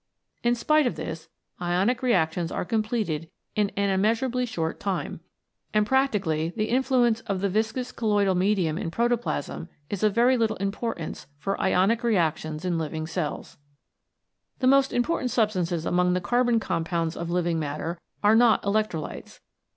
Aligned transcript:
In 0.41 0.55
spite 0.55 0.87
of 0.87 0.95
this, 0.95 1.29
ionic 1.61 2.01
reactions 2.01 2.51
are 2.51 2.65
completed 2.65 3.29
in 3.55 3.69
an 3.77 3.91
immeasurably 3.91 4.47
short 4.47 4.79
time, 4.79 5.19
and 5.75 5.87
75 5.87 6.11
CHEMICAL 6.23 6.31
PHENOMENA 6.31 6.47
IN 6.47 6.47
LIFE 6.47 6.51
practically 6.51 6.65
the 6.65 6.75
influence 6.75 7.19
of 7.29 7.39
the 7.41 7.49
viscous 7.49 7.91
colloidal 7.91 8.33
medium 8.33 8.79
in 8.79 8.89
protoplasm 8.89 9.69
is 9.91 10.01
of 10.01 10.15
very 10.15 10.37
little 10.37 10.57
importance 10.57 11.27
for 11.37 11.61
ionic 11.61 12.03
reactions 12.03 12.65
in 12.65 12.79
living 12.79 13.05
cells. 13.05 13.57
The 14.57 14.65
most 14.65 14.91
important 14.91 15.29
substances 15.29 15.85
among 15.85 16.13
the 16.13 16.19
carbon 16.19 16.59
compounds 16.59 17.15
of 17.15 17.29
living 17.29 17.59
matter 17.59 17.99
are 18.23 18.35
not 18.35 18.63
electrolytes. 18.63 19.39